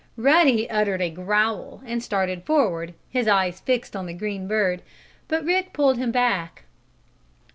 [0.17, 4.81] Ruddy uttered a growl and started forward, his eyes fixed on the green bird,
[5.27, 6.63] but Rick pulled him back.